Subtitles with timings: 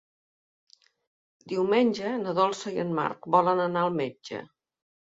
[1.53, 4.47] Diumenge na Dolça i en Marc volen anar al metge.